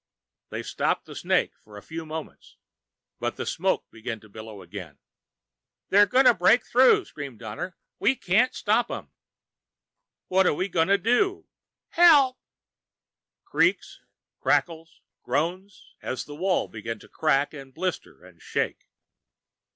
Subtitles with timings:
[0.49, 2.57] They stopped the snake for a few moments,
[3.19, 4.97] but the smoke began to billow again.
[5.89, 7.77] "They're gonna break through!" screamed Donner.
[7.99, 9.11] "We can't stop 'em!"
[10.27, 11.45] "What are we gonna do?"
[11.89, 12.39] "Help!"
[13.45, 13.99] Creakings,
[14.39, 18.89] cracklings, groanings, as the walls began to crack and blister and shake.